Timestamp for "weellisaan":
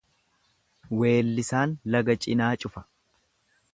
1.01-1.75